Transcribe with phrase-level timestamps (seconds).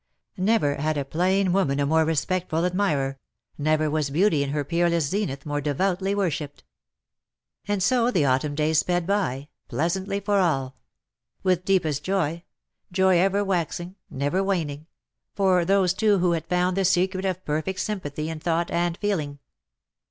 [0.37, 3.19] Never had a plain woman a more respectful admirer—
[3.69, 6.63] never was beauty in her peerless zenith more devoutly worshipped!
[7.67, 10.75] And so the autumn days sped by, pleasantly for all:
[11.43, 12.41] with deepest joy—
[12.91, 14.87] ^joy ever waxing, never waning—
[15.35, 19.37] for those two who had found the secret of perfect sympathy in thought and feeling.